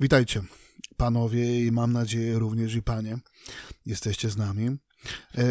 [0.00, 0.42] Witajcie,
[0.96, 3.18] panowie i mam nadzieję również i panie.
[3.86, 4.66] Jesteście z nami.
[4.66, 5.44] E,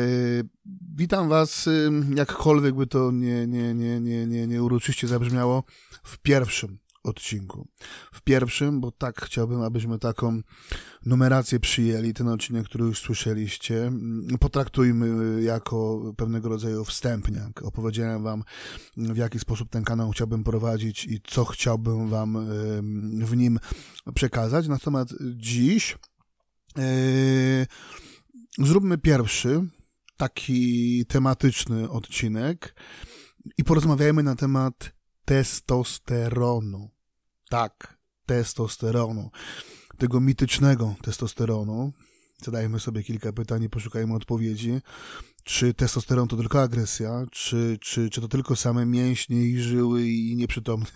[0.96, 1.70] witam was,
[2.16, 5.64] jakkolwiek by to nie, nie, nie, nie, nie, nie uroczyście zabrzmiało,
[6.04, 7.68] w pierwszym odcinku.
[8.14, 10.42] W pierwszym, bo tak chciałbym, abyśmy taką
[11.06, 13.92] numerację przyjęli, ten odcinek, który już słyszeliście,
[14.40, 17.64] potraktujmy jako pewnego rodzaju wstępniak.
[17.64, 18.44] Opowiedziałem wam,
[18.98, 22.48] w jaki sposób ten kanał chciałbym prowadzić i co chciałbym wam
[23.26, 23.60] w nim
[24.16, 24.68] przekazać.
[24.68, 25.98] Natomiast dziś
[26.78, 27.68] yy,
[28.60, 29.68] zróbmy pierwszy,
[30.18, 32.76] taki tematyczny odcinek
[33.58, 34.94] i porozmawiajmy na temat
[35.26, 36.90] testosteronu.
[37.50, 39.30] Tak, testosteronu.
[39.98, 41.92] Tego mitycznego testosteronu.
[42.46, 44.82] Zadajmy sobie kilka pytań i poszukajmy odpowiedzi.
[45.44, 47.26] Czy testosteron to tylko agresja?
[47.32, 50.88] Czy, czy, czy to tylko same mięśnie i żyły i nieprzytomny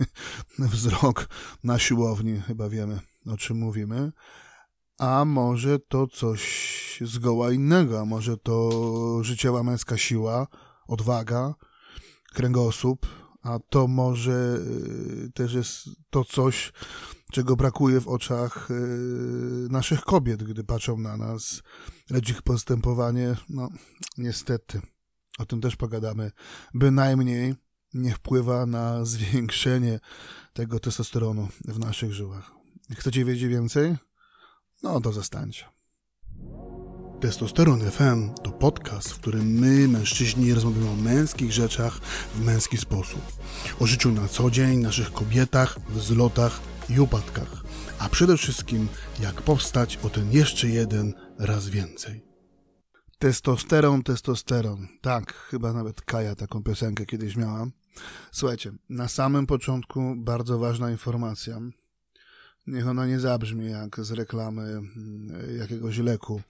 [0.72, 1.30] wzrok
[1.64, 2.42] na siłowni?
[2.42, 4.12] Chyba wiemy, o czym mówimy.
[5.00, 8.00] A może to coś zgoła innego?
[8.00, 8.70] A może to
[9.24, 10.48] życiowa męska siła,
[10.88, 11.54] odwaga,
[12.34, 13.08] kręgosłup,
[13.44, 14.60] a to może
[15.26, 16.74] y, też jest to coś,
[17.32, 18.74] czego brakuje w oczach y,
[19.70, 21.64] naszych kobiet, gdy patrzą na nas,
[22.10, 23.70] lecz ich postępowanie, no
[24.18, 24.82] niestety,
[25.40, 26.32] o tym też pogadamy,
[26.74, 27.56] bynajmniej
[27.94, 30.00] nie wpływa na zwiększenie
[30.54, 32.52] tego testosteronu w naszych żyłach.
[32.96, 33.96] Chcecie wiedzieć więcej?
[34.84, 35.77] No to zostańcie.
[37.20, 42.00] Testosteron FM to podcast, w którym my, mężczyźni, rozmawiamy o męskich rzeczach
[42.36, 43.22] w męski sposób.
[43.80, 46.60] O życiu na co dzień, naszych kobietach, wzlotach
[46.90, 47.64] i upadkach.
[48.00, 48.88] A przede wszystkim,
[49.20, 52.26] jak powstać o ten jeszcze jeden raz więcej.
[53.20, 54.88] Testosteron, testosteron.
[55.02, 57.68] Tak, chyba nawet Kaja taką piosenkę kiedyś miała.
[58.32, 61.60] Słuchajcie, na samym początku bardzo ważna informacja
[62.68, 66.42] niech ona nie zabrzmi jak z reklamy mm, jakiegoś leku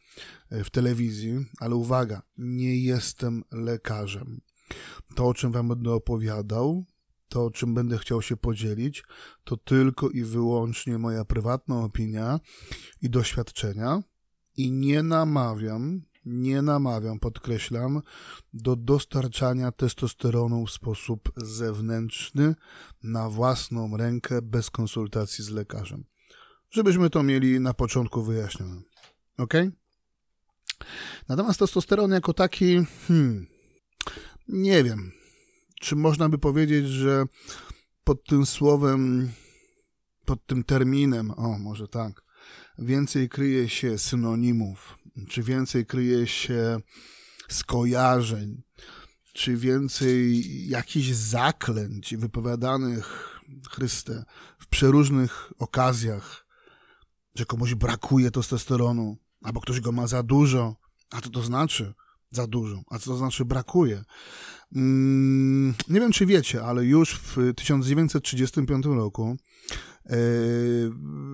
[0.50, 4.42] e, w telewizji, ale uwaga, nie jestem lekarzem.
[5.16, 6.84] To, o czym wam będę opowiadał,
[7.30, 9.04] to, o czym będę chciał się podzielić,
[9.44, 12.40] to tylko i wyłącznie moja prywatna opinia
[13.02, 14.04] i doświadczenia
[14.58, 18.02] i nie namawiam nie namawiam, podkreślam,
[18.54, 22.56] do dostarczania testosteronu w sposób zewnętrzny,
[23.04, 26.04] na własną rękę, bez konsultacji z lekarzem.
[26.70, 28.82] Żebyśmy to mieli na początku wyjaśnione.
[29.38, 29.54] Ok?
[31.30, 33.48] Natomiast testosteron jako taki, hmm,
[34.48, 35.12] nie wiem,
[35.82, 37.26] czy można by powiedzieć, że
[38.04, 39.32] pod tym słowem,
[40.26, 42.24] pod tym terminem, o, może tak,
[42.78, 46.80] więcej kryje się synonimów, czy więcej kryje się
[47.50, 48.62] skojarzeń,
[49.34, 53.40] czy więcej jakichś zaklęć wypowiadanych
[53.70, 54.24] Chryste
[54.60, 56.48] w przeróżnych okazjach,
[57.36, 60.76] że komuś brakuje testosteronu, albo ktoś go ma za dużo,
[61.10, 61.94] a co to znaczy
[62.32, 64.04] za dużo, a co to znaczy brakuje.
[64.76, 69.38] Mm, nie wiem, czy wiecie, ale już w 1935 roku
[70.06, 70.18] e,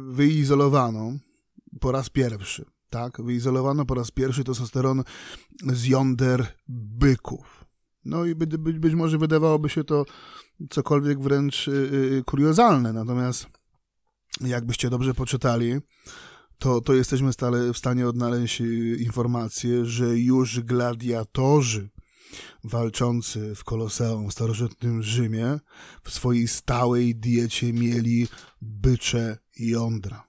[0.07, 1.13] wyizolowano
[1.79, 3.21] po raz pierwszy tak?
[3.21, 5.03] Wyizolowano po raz pierwszy testosteron
[5.73, 7.65] z jąder byków.
[8.05, 10.05] No i być, być, może wydawałoby się to
[10.69, 13.47] cokolwiek wręcz yy, kuriozalne, natomiast
[14.41, 15.79] jakbyście dobrze poczytali,
[16.57, 21.89] to, to jesteśmy stale w stanie odnaleźć y, informację, że już gladiatorzy
[22.63, 25.59] walczący w Koloseum w starożytnym Rzymie
[26.03, 28.27] w swojej stałej diecie mieli
[28.61, 30.27] bycze jądra.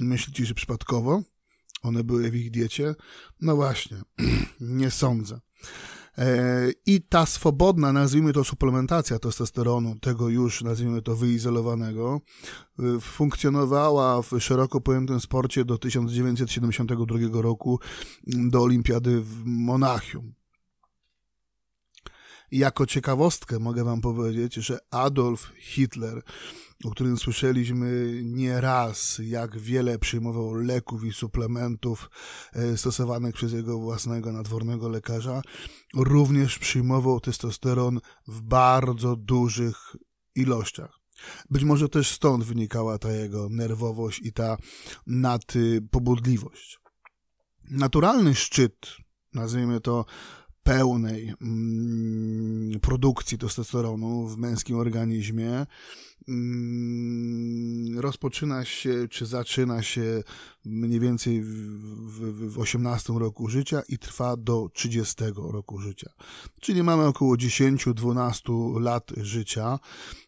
[0.00, 1.22] Myślicie, że przypadkowo?
[1.82, 2.94] One były w ich diecie?
[3.40, 3.96] No właśnie,
[4.60, 5.40] nie sądzę.
[6.18, 12.20] E, I ta swobodna, nazwijmy to suplementacja testosteronu, tego już nazwijmy to wyizolowanego,
[12.78, 17.80] e, funkcjonowała w szeroko pojętym sporcie do 1972 roku
[18.26, 20.34] do olimpiady w Monachium.
[22.50, 26.22] Jako ciekawostkę mogę wam powiedzieć, że Adolf Hitler
[26.84, 32.10] o którym słyszeliśmy nie raz, jak wiele przyjmował leków i suplementów
[32.52, 35.42] e, stosowanych przez jego własnego nadwornego lekarza,
[35.94, 39.96] również przyjmował testosteron w bardzo dużych
[40.34, 40.98] ilościach.
[41.50, 44.56] Być może też stąd wynikała ta jego nerwowość i ta
[45.06, 46.78] nadpobudliwość.
[47.70, 48.86] Naturalny szczyt,
[49.34, 50.04] nazwijmy to
[50.62, 55.66] pełnej mm, produkcji testosteronu w męskim organizmie
[56.28, 60.22] mm, rozpoczyna się, czy zaczyna się
[60.64, 66.10] mniej więcej w, w, w 18 roku życia i trwa do 30 roku życia.
[66.60, 69.78] Czyli mamy około 10-12 lat życia,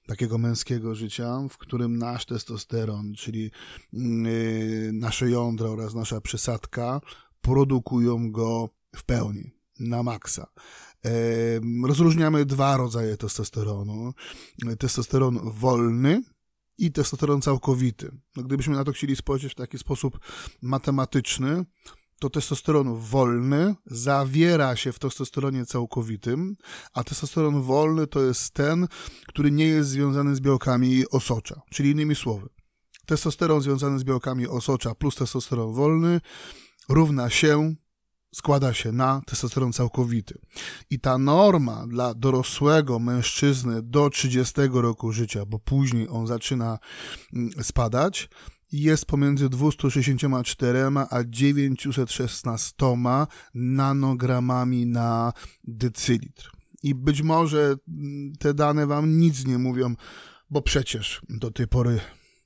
[0.06, 3.50] takiego męskiego życia, w którym nasz testosteron, czyli
[3.92, 7.00] yy, nasze jądra oraz nasza przysadka
[7.40, 10.47] produkują go w pełni na maksa.
[11.87, 14.12] Rozróżniamy dwa rodzaje testosteronu.
[14.79, 16.23] Testosteron wolny
[16.79, 18.11] i testosteron całkowity.
[18.37, 20.19] No, gdybyśmy na to chcieli spojrzeć w taki sposób
[20.62, 21.65] matematyczny,
[22.21, 26.56] to testosteron wolny zawiera się w testosteronie całkowitym,
[26.93, 28.88] a testosteron wolny to jest ten,
[29.27, 31.62] który nie jest związany z białkami osocza.
[31.70, 32.49] Czyli innymi słowy,
[33.06, 36.20] testosteron związany z białkami osocza plus testosteron wolny
[36.88, 37.75] równa się
[38.34, 40.38] składa się na testosteron całkowity.
[40.90, 46.78] I ta norma dla dorosłego mężczyzny do 30 roku życia, bo później on zaczyna
[47.32, 48.28] mm, spadać,
[48.72, 52.75] jest pomiędzy 264 a 916
[53.54, 55.32] nanogramami na
[55.64, 56.50] decylitr.
[56.82, 59.94] I być może mm, te dane wam nic nie mówią,
[60.50, 62.00] bo przecież do tej pory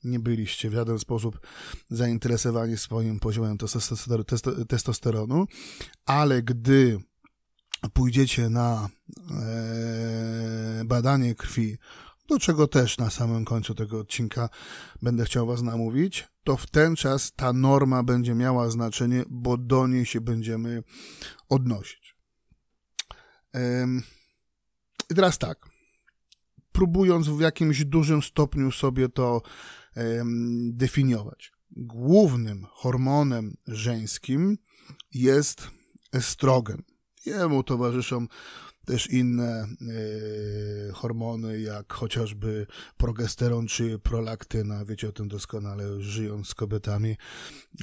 [0.05, 1.41] nie byliście w żaden sposób
[1.91, 3.59] zainteresowani swoim poziomem
[4.69, 5.47] testosteronu,
[6.07, 6.99] ale gdy
[7.93, 8.89] pójdziecie na
[9.31, 11.79] e, badanie krwi,
[12.29, 14.49] do czego też na samym końcu tego odcinka
[15.03, 19.87] będę chciał Was namówić, to w ten czas ta norma będzie miała znaczenie, bo do
[19.87, 20.83] niej się będziemy
[21.49, 22.17] odnosić.
[25.11, 25.69] I teraz tak,
[26.73, 29.43] próbując w jakimś dużym stopniu sobie to
[30.73, 31.53] definiować.
[31.71, 34.59] Głównym hormonem żeńskim
[35.15, 35.71] jest
[36.13, 36.83] estrogen.
[37.27, 38.27] Jemu towarzyszą
[38.89, 39.67] też inne
[40.89, 44.85] y, hormony, jak chociażby progesteron czy prolaktyna.
[44.85, 47.17] Wiecie o tym doskonale, żyjąc z kobietami,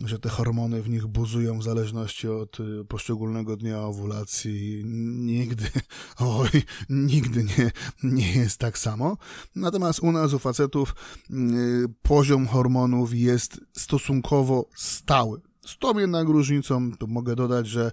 [0.05, 4.81] że te hormony w nich buzują w zależności od y, poszczególnego dnia owulacji.
[4.85, 5.65] Nigdy,
[6.19, 6.49] oj,
[6.89, 7.71] nigdy nie,
[8.03, 9.17] nie jest tak samo.
[9.55, 10.95] Natomiast u nas, u facetów,
[11.29, 11.35] y,
[12.01, 15.41] poziom hormonów jest stosunkowo stały.
[15.65, 17.91] Z tą jednak różnicą, tu mogę dodać, że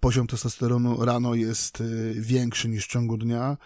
[0.00, 3.56] poziom testosteronu rano jest y, większy niż w ciągu dnia.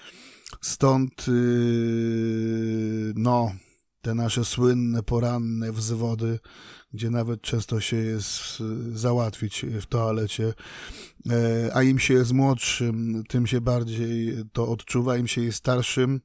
[0.60, 3.52] Stąd, y, no,
[4.02, 6.38] te nasze słynne poranne wzwody,
[6.92, 10.54] gdzie nawet często się jest y, załatwić w toalecie,
[11.30, 16.20] e, a im się jest młodszym, tym się bardziej to odczuwa, im się jest starszym,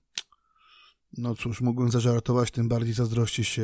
[1.17, 3.63] no cóż, mógłbym zażartować, tym bardziej zazdrości się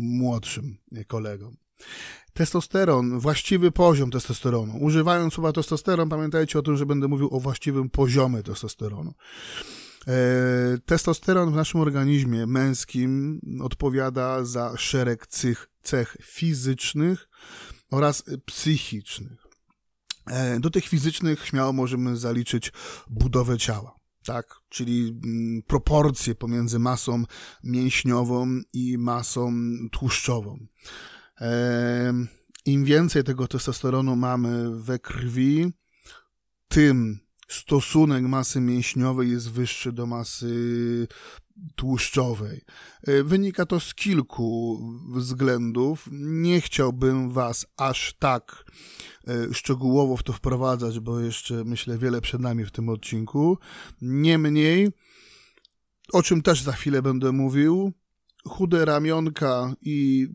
[0.00, 1.63] młodszym kolegom.
[2.32, 4.76] Testosteron, właściwy poziom testosteronu.
[4.80, 9.14] Używając słowa testosteron, pamiętajcie o tym, że będę mówił o właściwym poziomie testosteronu.
[10.08, 10.14] E,
[10.86, 17.28] testosteron w naszym organizmie męskim odpowiada za szereg cech, cech fizycznych
[17.90, 19.46] oraz psychicznych.
[20.26, 22.72] E, do tych fizycznych śmiało możemy zaliczyć
[23.08, 24.60] budowę ciała tak?
[24.68, 27.24] Czyli mm, proporcje pomiędzy masą
[27.64, 29.52] mięśniową i masą
[29.92, 30.66] tłuszczową.
[32.66, 35.72] Im więcej tego testosteronu mamy we krwi,
[36.68, 41.06] tym stosunek masy mięśniowej jest wyższy do masy
[41.74, 42.60] tłuszczowej.
[43.24, 44.80] Wynika to z kilku
[45.12, 46.08] względów.
[46.12, 48.64] Nie chciałbym Was aż tak
[49.28, 53.58] e, szczegółowo w to wprowadzać, bo jeszcze myślę wiele przed nami w tym odcinku.
[54.02, 54.88] Niemniej,
[56.12, 57.92] o czym też za chwilę będę mówił,
[58.48, 60.28] chude ramionka i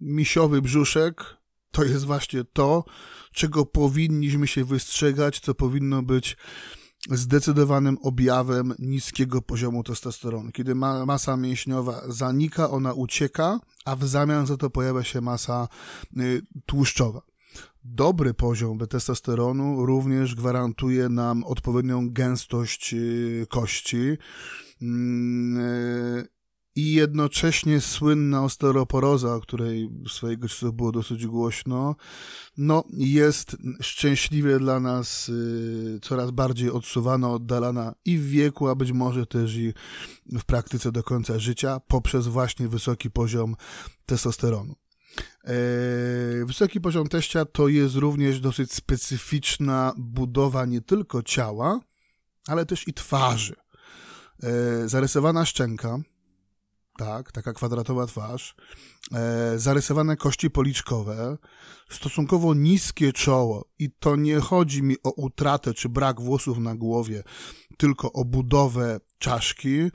[0.00, 1.36] misiowy brzuszek
[1.74, 2.84] to jest właśnie to,
[3.32, 6.36] czego powinniśmy się wystrzegać, co powinno być
[7.10, 10.52] zdecydowanym objawem niskiego poziomu testosteronu.
[10.52, 15.68] Kiedy ma, masa mięśniowa zanika, ona ucieka, a w zamian za to pojawia się masa
[16.16, 17.22] y, tłuszczowa.
[17.84, 24.16] Dobry poziom testosteronu również gwarantuje nam odpowiednią gęstość y, kości.
[24.82, 26.33] Mm, y,
[26.76, 31.96] i jednocześnie słynna osteoporoza, o której swojego czasu było dosyć głośno,
[32.56, 38.92] no jest szczęśliwie dla nas y, coraz bardziej odsuwana, oddalana i w wieku, a być
[38.92, 39.74] może też i
[40.26, 43.56] w praktyce do końca życia poprzez właśnie wysoki poziom
[44.06, 44.74] testosteronu.
[45.44, 45.54] E,
[46.44, 51.80] wysoki poziom teścia to jest również dosyć specyficzna budowa nie tylko ciała,
[52.46, 53.54] ale też i twarzy.
[54.42, 55.98] E, zarysowana szczęka,
[56.98, 58.54] tak, taka kwadratowa twarz,
[59.12, 61.38] e, zarysowane kości policzkowe,
[61.90, 67.22] stosunkowo niskie czoło i to nie chodzi mi o utratę czy brak włosów na głowie,
[67.76, 69.90] tylko o budowę czaszki e,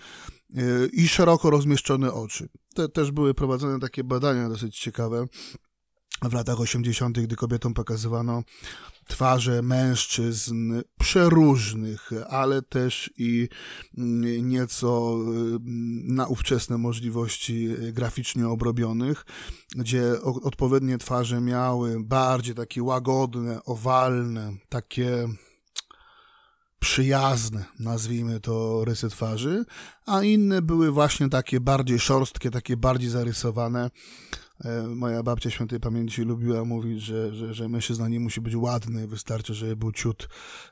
[0.94, 2.50] i szeroko rozmieszczone oczy.
[2.76, 5.26] Te też były prowadzone takie badania dosyć ciekawe
[6.22, 8.44] w latach 80., gdy kobietom pokazywano
[9.10, 13.50] twarze mężczyzn przeróżnych, ale też i
[13.98, 15.60] mm, nieco mm,
[16.16, 19.26] na ówczesne możliwości graficznie obrobionych,
[19.76, 25.28] gdzie odpowiednie twarze miały bardziej takie łagodne, owalne, takie
[26.80, 29.66] przyjazne, nazwijmy to, rysy twarzy,
[30.06, 33.90] a inne były właśnie takie bardziej szorstkie, takie bardziej zarysowane,
[34.96, 39.54] moja babcia świętej pamięci lubiła mówić, że, że, że mężczyzna nie musi być ładny, wystarczy,
[39.54, 40.28] żeby był ciut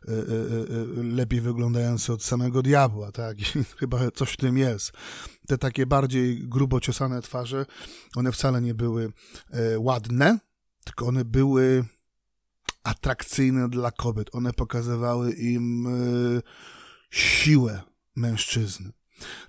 [0.08, 0.24] e, e,
[1.04, 3.40] lepiej wyglądający od samego diabła, tak?
[3.40, 4.92] I chyba coś w tym jest.
[5.48, 7.66] Te takie bardziej grubo ciosane twarze,
[8.16, 9.14] one wcale nie były
[9.78, 10.40] ładne,
[10.86, 11.86] tylko one były
[12.84, 14.30] atrakcyjne dla kobiet.
[14.32, 15.88] One pokazywały im
[17.10, 17.82] siłę
[18.16, 18.97] mężczyzny.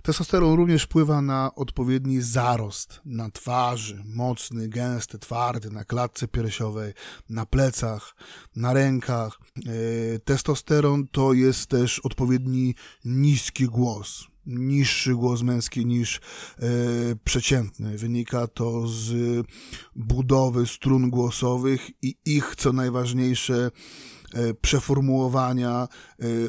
[0.01, 6.93] Testosteron również wpływa na odpowiedni zarost na twarzy, mocny, gęsty, twardy, na klatce piersiowej,
[7.29, 8.15] na plecach,
[8.55, 9.39] na rękach.
[9.57, 16.19] E, testosteron to jest też odpowiedni niski głos, niższy głos męski niż e,
[17.23, 17.97] przeciętny.
[17.97, 19.13] Wynika to z
[19.95, 23.71] budowy strun głosowych i ich, co najważniejsze,
[24.33, 25.87] e, przeformułowania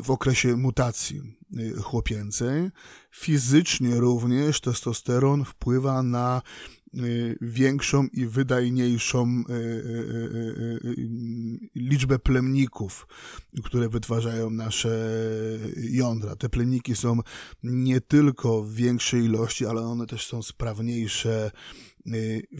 [0.02, 1.39] w okresie mutacji
[1.82, 2.70] chłopięcej.
[3.10, 6.42] Fizycznie również testosteron wpływa na
[6.94, 11.00] y, większą i wydajniejszą y,
[11.74, 13.06] liczbę plemników,
[13.64, 15.08] które wytwarzają nasze
[15.76, 16.36] jądra.
[16.36, 17.18] Te plemniki są
[17.62, 21.50] nie tylko w większej ilości, ale one też są sprawniejsze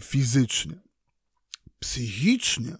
[0.01, 0.81] fizycznie.
[1.79, 2.77] Psychicznie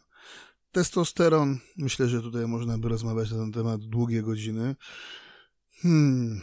[0.71, 4.75] testosteron, myślę, że tutaj można by rozmawiać na ten temat długie godziny,
[5.81, 6.41] Hmm.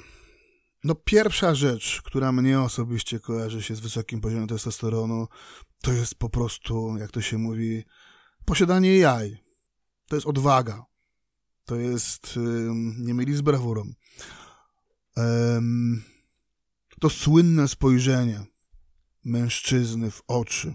[0.85, 5.29] No pierwsza rzecz, która mnie osobiście kojarzy się z wysokim poziomem testosteronu,
[5.83, 7.85] to jest po prostu, jak to się mówi,
[8.45, 9.39] posiadanie jaj.
[10.09, 10.85] To jest odwaga.
[11.65, 12.39] To jest,
[12.99, 13.93] nie myli z brawurą.
[17.01, 18.47] to słynne spojrzenie
[19.25, 20.75] mężczyzny w oczy.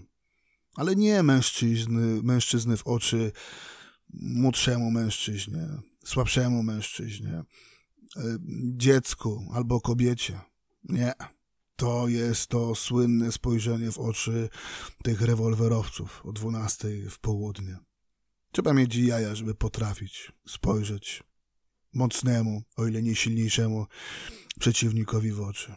[0.76, 3.32] Ale nie mężczyzny, mężczyzny w oczy
[4.12, 5.68] młodszemu mężczyźnie,
[6.04, 7.42] słabszemu mężczyźnie,
[8.76, 10.40] dziecku albo kobiecie.
[10.84, 11.12] Nie.
[11.76, 14.48] To jest to słynne spojrzenie w oczy
[15.02, 17.78] tych rewolwerowców o 12 w południe.
[18.52, 21.22] Trzeba mieć jaja, żeby potrafić spojrzeć
[21.94, 23.86] mocnemu, o ile nie silniejszemu
[24.60, 25.74] przeciwnikowi w oczy.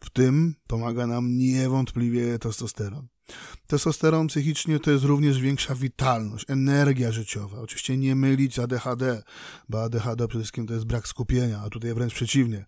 [0.00, 3.08] W tym pomaga nam niewątpliwie testosteron.
[3.66, 7.60] Testosteron psychicznie to jest również większa witalność, energia życiowa.
[7.60, 9.22] Oczywiście nie mylić z ADHD,
[9.68, 12.64] bo ADHD przede wszystkim to jest brak skupienia, a tutaj wręcz przeciwnie.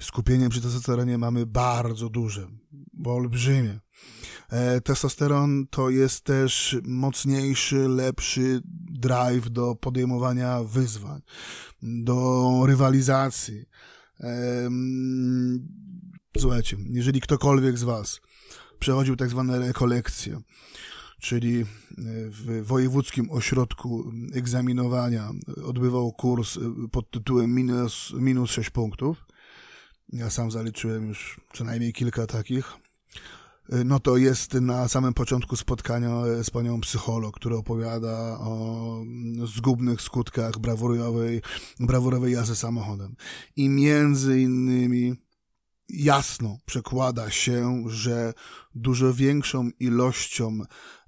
[0.00, 2.48] Skupienie przy testosteronie mamy bardzo duże,
[2.92, 3.80] bo olbrzymie.
[4.50, 8.60] E, testosteron to jest też mocniejszy, lepszy
[8.90, 11.20] drive do podejmowania wyzwań,
[11.82, 13.64] do rywalizacji.
[16.38, 18.20] Słuchajcie, jeżeli ktokolwiek z Was
[18.78, 20.40] przechodził tak zwane rekolekcje,
[21.20, 21.64] czyli e,
[22.28, 25.30] w wojewódzkim ośrodku egzaminowania
[25.64, 26.60] odbywał kurs e,
[26.92, 29.26] pod tytułem minus, minus 6 punktów.
[30.12, 32.72] Ja sam zaliczyłem już co najmniej kilka takich.
[33.72, 36.10] E, no to jest na samym początku spotkania
[36.42, 39.02] z panią psycholog, która opowiada o
[39.44, 41.42] zgubnych skutkach brawurowej,
[41.80, 43.16] brawurowej jazdy samochodem.
[43.56, 45.27] I między innymi
[45.88, 48.34] jasno przekłada się, że
[48.74, 50.58] dużo większą ilością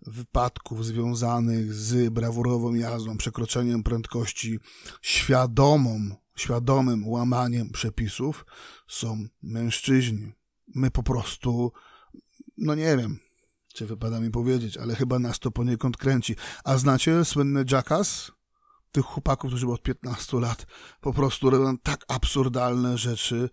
[0.07, 4.59] wypadków związanych z brawurową jazdą, przekroczeniem prędkości,
[5.03, 8.47] świadomą, świadomym łamaniem przepisów
[8.89, 10.33] są mężczyźni.
[10.75, 11.73] My po prostu,
[12.59, 13.19] no nie wiem,
[13.75, 16.37] czy wypada mi powiedzieć, ale chyba nas to poniekąd kręci.
[16.65, 18.33] A znacie słynny Jackass?
[18.93, 20.67] Tych chłopaków, którzy od 15 lat
[21.01, 23.51] po prostu robią tak absurdalne rzeczy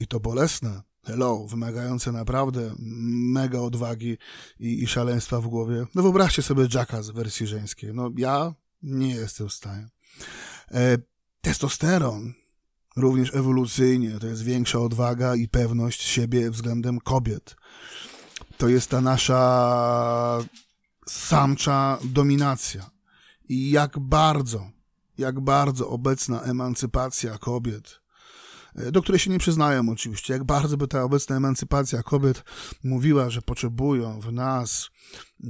[0.00, 0.82] i to bolesne.
[1.04, 4.18] Hello, wymagające naprawdę mega odwagi
[4.60, 5.86] i, i szaleństwa w głowie.
[5.94, 7.94] No wyobraźcie sobie Jacka z wersji żeńskiej.
[7.94, 9.88] No ja nie jestem w stanie.
[10.70, 10.98] E,
[11.40, 12.32] testosteron
[12.96, 17.56] również ewolucyjnie to jest większa odwaga i pewność siebie względem kobiet.
[18.58, 20.38] To jest ta nasza
[21.08, 22.90] samcza dominacja.
[23.48, 24.70] I jak bardzo
[25.18, 28.00] jak bardzo obecna emancypacja kobiet
[28.74, 32.44] e, do której się nie przyznają oczywiście, jak bardzo by ta obecna emancypacja kobiet
[32.84, 34.90] mówiła, że potrzebują w nas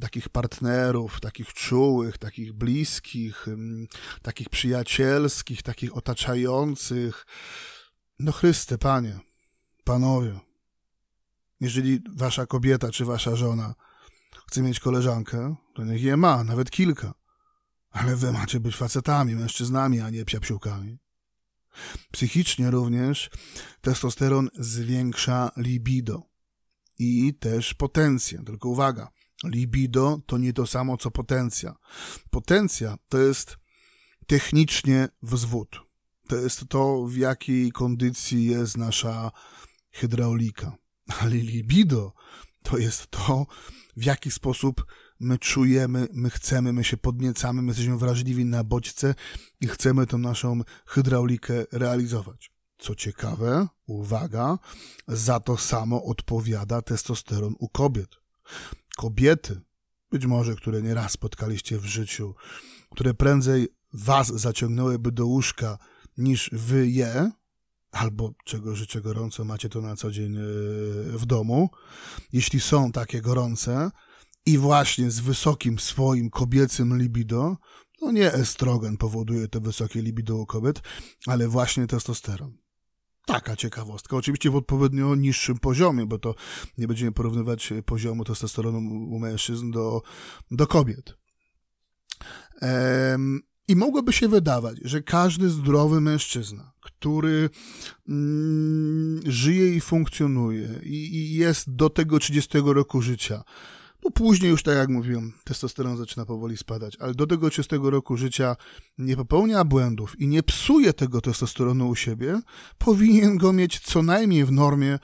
[0.00, 3.46] takich partnerów, takich czułych, takich bliskich,
[4.22, 7.26] takich przyjacielskich, takich otaczających.
[8.18, 9.18] No Chryste, Panie,
[9.84, 10.40] Panowie,
[11.60, 13.74] jeżeli wasza kobieta czy wasza żona
[14.46, 17.14] chce mieć koleżankę, to niech je ma, nawet kilka.
[17.96, 20.98] Ale wy macie być facetami, mężczyznami, a nie psiapsiłkami.
[22.12, 23.30] Psychicznie również
[23.80, 26.22] testosteron zwiększa libido
[26.98, 28.42] i też potencję.
[28.46, 29.08] Tylko uwaga,
[29.44, 31.76] libido to nie to samo co potencja.
[32.30, 33.58] Potencja to jest
[34.26, 35.80] technicznie wzwód.
[36.28, 39.30] To jest to, w jakiej kondycji jest nasza
[39.92, 40.76] hydraulika.
[41.20, 42.12] Ale libido
[42.62, 43.46] to jest to,
[43.96, 44.86] w jaki sposób
[45.20, 49.14] my czujemy, my chcemy, my się podniecamy, my jesteśmy wrażliwi na bodźce
[49.60, 52.52] i chcemy tą naszą hydraulikę realizować.
[52.78, 54.58] Co ciekawe, uwaga,
[55.08, 58.10] za to samo odpowiada testosteron u kobiet.
[58.96, 59.60] Kobiety,
[60.10, 62.34] być może które nieraz spotkaliście w życiu,
[62.90, 65.78] które prędzej was zaciągnęłyby do łóżka
[66.18, 67.30] niż wy je,
[67.90, 70.40] albo czego życzę gorąco, macie to na co dzień e,
[71.18, 71.70] w domu.
[72.32, 73.90] Jeśli są takie gorące
[74.46, 77.56] i właśnie z wysokim swoim kobiecym libido,
[78.02, 80.82] no nie estrogen powoduje to wysokie libido u kobiet,
[81.26, 82.56] ale właśnie testosteron.
[83.26, 84.16] Taka ciekawostka.
[84.16, 86.34] Oczywiście w odpowiednio niższym poziomie, bo to
[86.78, 88.78] nie będziemy porównywać poziomu testosteronu
[89.10, 90.02] u mężczyzn do,
[90.50, 91.14] do kobiet.
[92.60, 97.50] Ehm, i mogłoby się wydawać, że każdy zdrowy mężczyzna, który
[98.08, 103.44] mm, żyje i funkcjonuje i, i, jest do tego 30 roku życia,
[104.06, 108.16] no później już, tak jak mówiłem, testosteron zaczyna powoli spadać, ale do tego 30 roku
[108.16, 108.56] życia
[108.98, 112.40] nie popełnia błędów i nie psuje tego testosteronu u siebie,
[112.78, 114.98] powinien go mieć co najmniej w normie,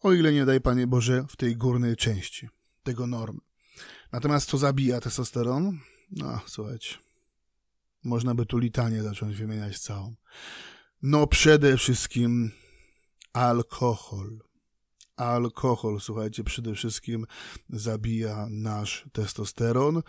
[0.00, 2.48] o ile nie daj Panie Boże, w tej górnej części
[2.82, 3.40] tego normy.
[4.12, 5.78] Natomiast co zabija testosteron?
[6.10, 7.08] No, słuchajcie
[8.04, 10.14] można by tu litanie zacząć wymieniać całą.
[11.02, 12.50] No przede wszystkim
[13.32, 14.38] alkohol.
[15.18, 17.26] Alkohol, słuchajcie, przede wszystkim
[17.70, 20.02] zabija nasz testosteron.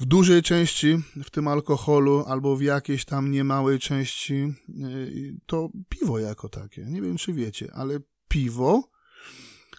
[0.00, 6.18] W dużej części w tym alkoholu, albo w jakiejś tam niemałej części, y, to piwo
[6.18, 6.84] jako takie.
[6.84, 8.90] Nie wiem, czy wiecie, ale piwo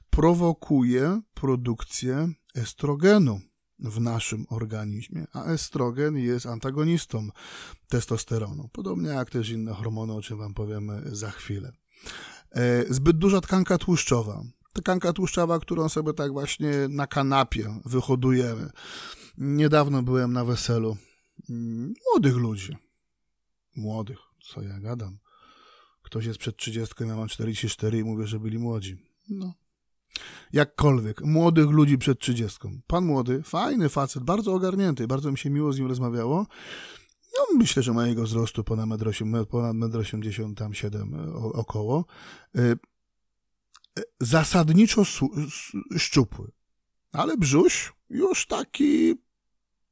[0.10, 3.40] prowokuje produkcję estrogenu
[3.80, 7.30] w naszym organizmie, a estrogen jest antagonistą
[7.88, 11.72] testosteronu, podobnie jak też inne hormony, o czym Wam powiemy za chwilę.
[12.52, 14.44] E, zbyt duża tkanka tłuszczowa.
[14.74, 18.70] Tkanka tłuszczowa, którą sobie tak właśnie na kanapie wyhodujemy.
[19.38, 20.98] Niedawno byłem na weselu
[22.06, 22.78] młodych ludzi.
[23.76, 25.18] Młodych, co ja gadam.
[26.02, 28.98] Ktoś jest przed 30, ja mam 44 i mówię, że byli młodzi.
[29.30, 29.54] No,
[30.54, 32.80] jakkolwiek, młodych ludzi przed trzydziestką.
[32.88, 36.48] Pan młody, fajny facet, bardzo ogarnięty, bardzo mi się miło z nim rozmawiało.
[37.40, 42.06] No, myślę, że mojego wzrostu ponad 1,80 ponad 1,87 tam 7 e, około.
[42.56, 42.76] E, e,
[44.20, 45.04] zasadniczo
[45.98, 46.52] szczupły.
[47.12, 49.16] Ale brzuś już taki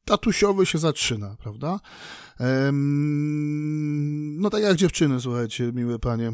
[0.06, 1.80] tatusiowy się zaczyna, prawda?
[4.40, 6.34] No tak jak dziewczyny, słuchajcie, miłe panie,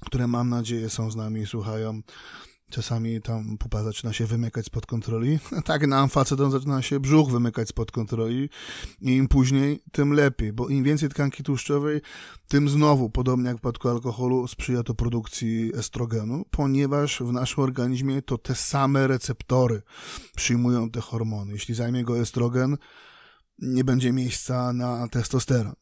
[0.00, 2.02] które mam nadzieję są z nami i słuchają.
[2.72, 5.38] Czasami tam pupa zaczyna się wymykać spod kontroli.
[5.64, 8.48] Tak, nam facetom zaczyna się brzuch wymykać spod kontroli
[9.00, 12.00] i im później, tym lepiej, bo im więcej tkanki tłuszczowej,
[12.48, 18.22] tym znowu, podobnie jak w przypadku alkoholu, sprzyja to produkcji estrogenu, ponieważ w naszym organizmie
[18.22, 19.82] to te same receptory
[20.36, 21.52] przyjmują te hormony.
[21.52, 22.76] Jeśli zajmie go estrogen,
[23.58, 25.74] nie będzie miejsca na testosteron.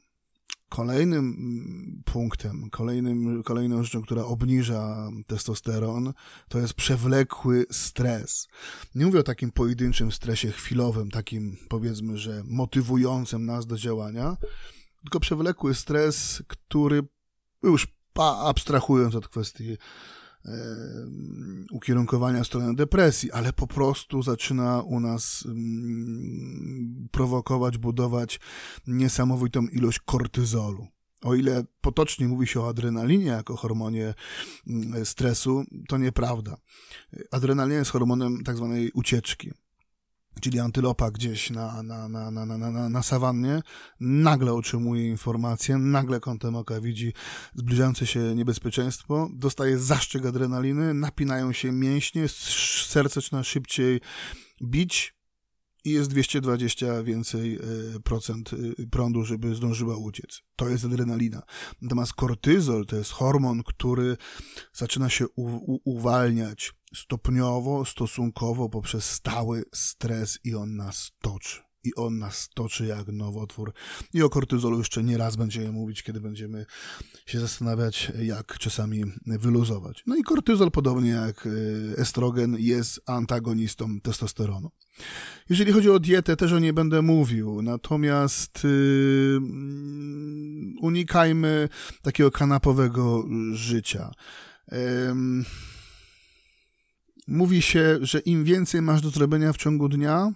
[0.71, 6.13] Kolejnym mm, punktem, kolejnym, kolejną rzeczą, która obniża testosteron,
[6.49, 8.49] to jest przewlekły stres.
[8.95, 14.37] Nie mówię o takim pojedynczym stresie chwilowym, takim powiedzmy, że motywującym nas do działania,
[15.03, 17.03] tylko przewlekły stres, który
[17.63, 19.77] już abstrahując od kwestii
[21.73, 25.45] ukierunkowania w stronę depresji, ale po prostu zaczyna u nas
[27.11, 28.41] prowokować, budować
[28.87, 30.87] niesamowitą ilość kortyzolu.
[31.23, 34.15] O ile potocznie mówi się o adrenalinie jako hormonie
[35.05, 36.57] stresu, to nieprawda.
[37.31, 39.53] Adrenalina jest hormonem tak zwanej ucieczki
[40.41, 43.63] czyli antylopa gdzieś na, na, na, na, na, na, na sawannie,
[44.01, 47.13] nagle otrzymuje informację, nagle kątem oka widzi
[47.55, 54.01] zbliżające się niebezpieczeństwo, dostaje zaszczyt adrenaliny, napinają się mięśnie, serce zaczyna szybciej
[54.63, 55.21] bić,
[55.85, 57.61] i jest 220 więcej e,
[58.01, 60.43] procent e, prądu, żeby zdążyła uciec.
[60.57, 61.43] To jest adrenalina.
[61.83, 64.17] Natomiast kortyzol to jest hormon, który
[64.73, 65.27] zaczyna się
[65.85, 73.09] uwalniać stopniowo, stosunkowo poprzez stały stres i on nas toczy i on nas toczy jak
[73.09, 73.73] nowotwór.
[74.15, 76.67] I o kortyzolu jeszcze nie raz będziemy mówić, kiedy będziemy
[77.27, 80.03] się zastanawiać, jak czasami wyluzować.
[80.07, 81.51] No i kortyzol, podobnie jak e,
[81.99, 84.71] estrogen, jest antagonistą testosteronu.
[85.49, 89.41] Jeżeli chodzi o dietę, też o niej będę mówił, natomiast yy,
[90.81, 91.69] unikajmy
[92.03, 94.11] takiego kanapowego życia.
[94.73, 94.79] Yy,
[97.31, 100.33] mówi się, że im więcej masz do zrobienia w ciągu dnia,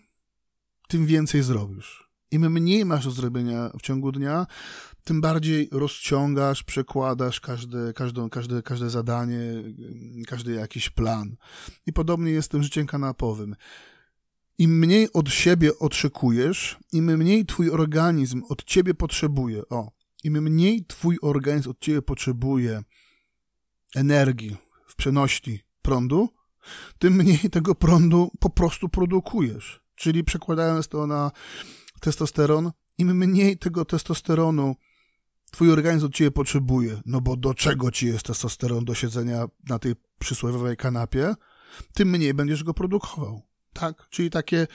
[0.88, 2.08] tym więcej zrobisz.
[2.30, 4.46] Im mniej masz do zrobienia w ciągu dnia,
[5.04, 9.38] tym bardziej rozciągasz, przekładasz każde, każde, każde, każde zadanie,
[10.26, 11.36] każdy jakiś plan.
[11.86, 13.56] I podobnie jest tym życiem kanapowym.
[14.58, 19.90] Im mniej od siebie oczekujesz, im mniej twój organizm od ciebie potrzebuje, o,
[20.24, 22.82] im mniej twój organizm od ciebie potrzebuje
[23.94, 26.28] energii w przenośni prądu,
[26.98, 29.80] tym mniej tego prądu po prostu produkujesz.
[29.94, 31.30] Czyli przekładając to na
[32.00, 34.76] testosteron, im mniej tego testosteronu
[35.50, 39.78] twój organizm od ciebie potrzebuje, no bo do czego ci jest testosteron do siedzenia na
[39.78, 41.34] tej przysłowiowej kanapie,
[41.94, 43.42] tym mniej będziesz go produkował.
[43.72, 44.08] Tak?
[44.10, 44.66] Czyli takie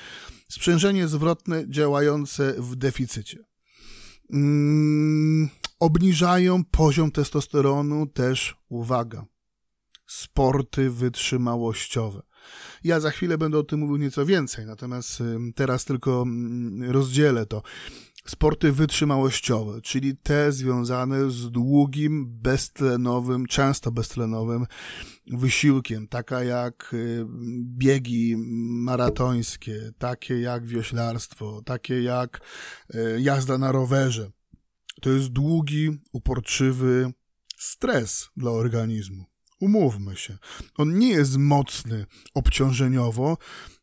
[0.50, 3.40] sprzężenie zwrotne działające w deficycie.
[4.34, 5.50] Mm,
[5.80, 9.26] obniżają poziom testosteronu też, uwaga,
[10.10, 12.22] sporty wytrzymałościowe.
[12.84, 15.24] Ja za chwilę będę o tym mówił nieco więcej, natomiast
[15.56, 17.62] teraz tylko mm, rozdzielę to.
[18.26, 24.66] Sporty wytrzymałościowe, czyli te związane z długim, beztlenowym, często beztlenowym
[25.28, 26.96] wysiłkiem, taka jak
[27.78, 28.36] biegi
[28.84, 32.42] maratońskie, takie jak wioślarstwo, takie jak
[32.94, 34.32] e, jazda na rowerze.
[35.02, 37.12] To jest długi, uporczywy
[37.58, 39.29] stres dla organizmu.
[39.60, 40.38] Umówmy się.
[40.78, 43.38] On nie jest mocny obciążeniowo,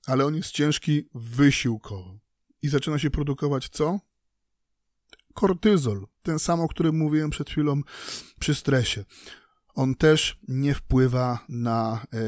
[0.07, 2.19] ale on jest ciężki wysiłkowo.
[2.62, 4.01] I zaczyna się produkować co?
[5.35, 6.07] Kortyzol.
[6.23, 7.81] Ten sam, o którym mówiłem przed chwilą
[8.41, 9.05] przy stresie.
[9.75, 12.19] On też nie wpływa na e,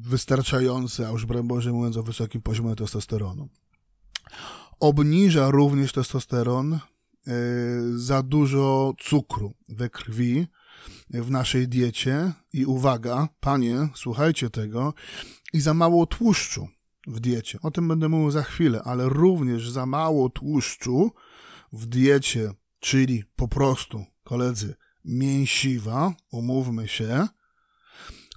[0.00, 3.48] wystarczający, a już broń Boże mówiąc o wysokim poziomie testosteronu.
[4.80, 6.80] Obniża również testosteron e,
[7.94, 10.46] za dużo cukru we krwi,
[11.10, 14.94] w naszej diecie i uwaga, panie, słuchajcie tego,
[15.52, 16.68] i za mało tłuszczu
[17.06, 17.58] w diecie.
[17.62, 21.10] O tym będę mówił za chwilę, ale również za mało tłuszczu
[21.72, 27.26] w diecie, czyli po prostu, koledzy, mięsiwa, umówmy się,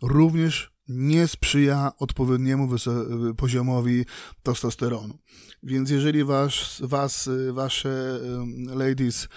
[0.01, 2.69] również nie sprzyja odpowiedniemu
[3.37, 4.05] poziomowi
[4.43, 5.19] testosteronu.
[5.63, 8.19] Więc jeżeli was, was, wasze
[8.75, 9.27] ladies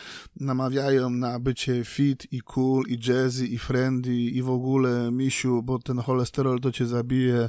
[0.41, 5.79] namawiają na bycie fit i cool i jazzy i friendly i w ogóle misiu, bo
[5.79, 7.49] ten cholesterol to cię zabije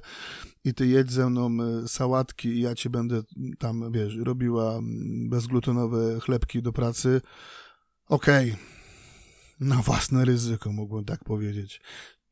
[0.63, 3.21] i ty jedź ze mną e, sałatki i ja ci będę
[3.59, 4.79] tam, wiesz, robiła
[5.29, 7.21] bezglutenowe chlebki do pracy,
[8.07, 8.63] okej, okay.
[9.59, 11.81] na własne ryzyko, mógłbym tak powiedzieć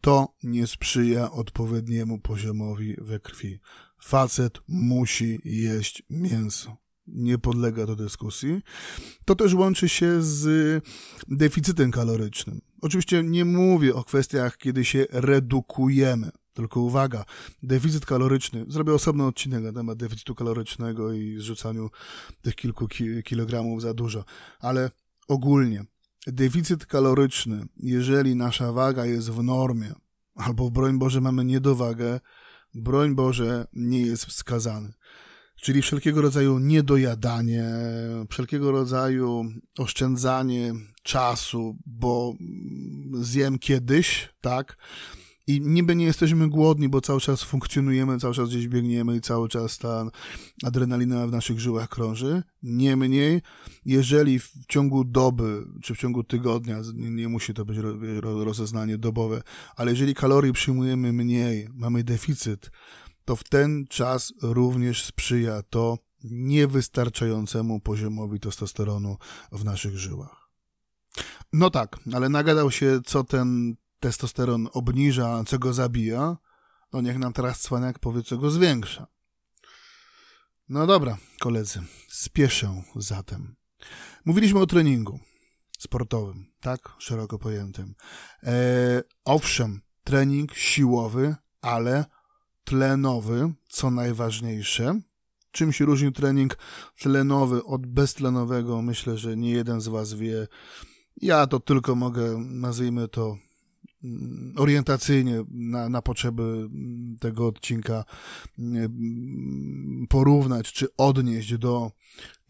[0.01, 3.59] to nie sprzyja odpowiedniemu poziomowi we krwi.
[4.03, 6.77] Facet musi jeść mięso.
[7.07, 8.61] Nie podlega do dyskusji.
[9.25, 10.83] To też łączy się z
[11.27, 12.61] deficytem kalorycznym.
[12.81, 16.31] Oczywiście nie mówię o kwestiach, kiedy się redukujemy.
[16.53, 17.25] Tylko uwaga,
[17.63, 18.65] deficyt kaloryczny.
[18.67, 21.89] Zrobię osobny odcinek na temat deficytu kalorycznego i zrzucaniu
[22.41, 22.87] tych kilku
[23.25, 24.25] kilogramów za dużo.
[24.59, 24.91] Ale
[25.27, 25.85] ogólnie
[26.27, 29.93] deficyt kaloryczny, jeżeli nasza waga jest w normie,
[30.35, 32.19] albo w broń Boże mamy niedowagę,
[32.73, 34.93] broń Boże nie jest wskazany.
[35.55, 37.65] Czyli wszelkiego rodzaju niedojadanie,
[38.29, 39.45] wszelkiego rodzaju
[39.77, 42.33] oszczędzanie czasu, bo
[43.13, 44.77] zjem kiedyś, tak?
[45.47, 49.49] I niby nie jesteśmy głodni, bo cały czas funkcjonujemy, cały czas gdzieś biegniemy i cały
[49.49, 50.05] czas ta
[50.63, 52.43] adrenalina w naszych żyłach krąży.
[52.63, 53.41] Niemniej,
[53.85, 57.77] jeżeli w ciągu doby, czy w ciągu tygodnia, nie, musi to być
[58.23, 59.41] rozeznanie dobowe,
[59.75, 62.71] ale jeżeli kalorii przyjmujemy mniej, mamy deficyt,
[63.25, 69.17] to w ten czas również sprzyja to niewystarczającemu poziomowi testosteronu
[69.51, 70.49] w naszych żyłach.
[71.53, 76.37] No tak, ale nagadał się, co ten testosteron obniża, co go zabija,
[76.93, 79.07] no niech nam teraz cwaniak powie, co go zwiększa.
[80.69, 83.55] No dobra, koledzy, spieszę zatem.
[84.25, 85.19] Mówiliśmy o treningu
[85.79, 86.89] sportowym, tak?
[86.97, 87.95] Szeroko pojętym.
[88.43, 88.53] E,
[89.25, 92.05] owszem, trening siłowy, ale
[92.63, 94.99] tlenowy, co najważniejsze.
[95.51, 96.57] Czym się różni trening
[97.01, 98.81] tlenowy od beztlenowego?
[98.81, 100.47] Myślę, że nie jeden z Was wie.
[101.17, 103.37] Ja to tylko mogę, nazwijmy to
[104.55, 108.03] orientacyjnie na, na potrzeby mm, tego odcinka
[108.59, 111.91] mm, porównać czy odnieść do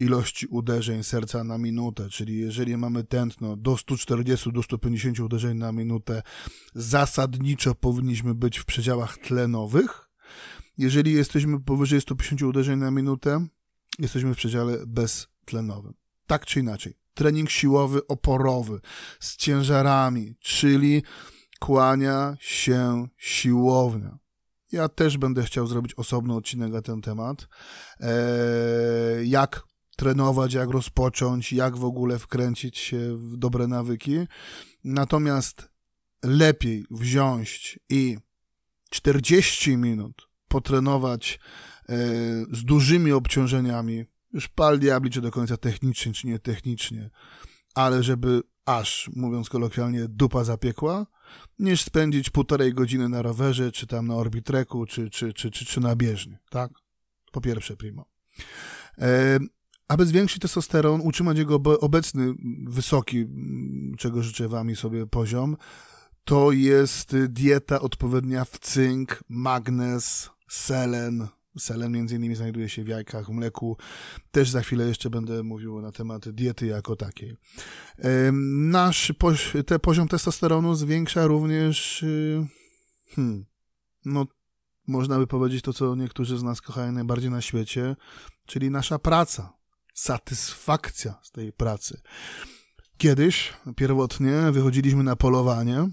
[0.00, 5.72] ilości uderzeń serca na minutę, czyli jeżeli mamy tętno do 140 do 150 uderzeń na
[5.72, 6.22] minutę,
[6.74, 10.08] zasadniczo powinniśmy być w przedziałach tlenowych.
[10.78, 13.46] Jeżeli jesteśmy powyżej 150 uderzeń na minutę,
[13.98, 15.94] jesteśmy w przedziale beztlenowym.
[16.26, 16.94] Tak czy inaczej.
[17.14, 18.80] Trening siłowy, oporowy,
[19.20, 21.02] z ciężarami, czyli
[21.62, 24.18] kłania się siłownia.
[24.72, 27.48] Ja też będę chciał zrobić osobny odcinek na ten temat.
[28.00, 29.62] Eee, jak
[29.96, 34.18] trenować, jak rozpocząć, jak w ogóle wkręcić się w dobre nawyki.
[34.84, 35.68] Natomiast
[36.22, 38.18] lepiej wziąć i
[38.90, 41.38] 40 minut potrenować
[41.88, 41.96] e,
[42.52, 47.10] z dużymi obciążeniami, już pal diabli, czy do końca technicznie, czy nie technicznie,
[47.74, 51.06] ale żeby aż, mówiąc kolokwialnie, dupa zapiekła,
[51.58, 55.80] niż spędzić półtorej godziny na rowerze, czy tam na orbitreku, czy, czy, czy, czy, czy
[55.80, 56.70] na bieżni, tak?
[57.32, 58.06] Po pierwsze, primo.
[58.98, 59.38] E,
[59.88, 62.34] aby zwiększyć testosteron, utrzymać jego obecny,
[62.66, 63.26] wysoki,
[63.98, 65.56] czego życzę wam i sobie poziom,
[66.24, 71.28] to jest dieta odpowiednia w cynk, magnez, selen.
[71.58, 73.76] Selen między innymi znajduje się w jajkach, mleku.
[74.30, 77.36] Też za chwilę jeszcze będę mówił na temat diety jako takiej.
[78.70, 79.12] Nasz
[79.66, 82.46] te poziom testosteronu zwiększa również y,
[83.14, 83.44] hmm,
[84.04, 84.26] no
[84.86, 87.96] można by powiedzieć to, co niektórzy z nas kochają najbardziej na świecie,
[88.46, 89.52] czyli nasza praca,
[89.94, 92.00] satysfakcja z tej pracy.
[92.96, 95.88] Kiedyś, pierwotnie, wychodziliśmy na polowanie,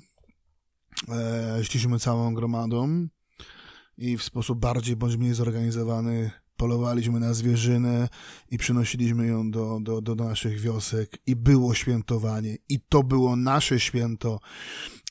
[1.10, 3.08] e, szliśmy całą gromadą,
[4.00, 8.10] i w sposób bardziej bądź mniej zorganizowany polowaliśmy na zwierzynę
[8.52, 13.80] i przynosiliśmy ją do, do, do naszych wiosek i było świętowanie i to było nasze
[13.80, 14.40] święto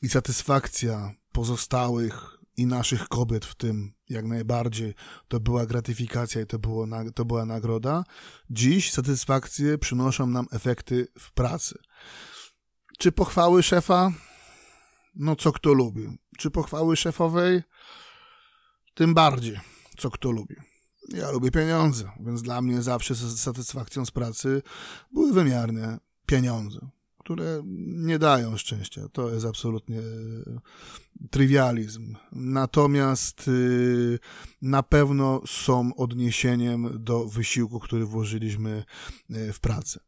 [0.03, 4.95] i satysfakcja pozostałych i naszych kobiet w tym jak najbardziej
[5.29, 8.05] to była gratyfikacja i to, było, to była nagroda.
[8.51, 11.79] Dziś satysfakcje przynoszą nam efekty w pracy.
[12.99, 14.13] Czy pochwały szefa?
[15.15, 16.19] No co kto lubi.
[16.39, 17.63] Czy pochwały szefowej?
[18.99, 19.61] Tym bardziej,
[19.99, 20.57] co kto lubi.
[21.09, 24.63] Ja lubię pieniądze, więc dla mnie zawsze satysfakcją z pracy
[25.13, 29.09] były wymiarne pieniądze, które nie dają szczęścia.
[29.13, 30.03] To jest absolutnie e,
[31.31, 32.17] trywializm.
[32.33, 33.53] Natomiast e,
[34.63, 38.85] na pewno są odniesieniem do wysiłku, który włożyliśmy
[39.31, 40.01] e, w pracę.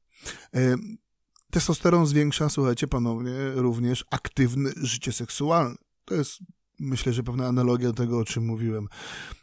[1.50, 5.76] Testosteron zwiększa, słuchajcie, panowie, również aktywne życie seksualne.
[6.04, 6.38] To jest
[6.80, 8.88] myślę, że pewna analogia do tego, o czym mówiłem.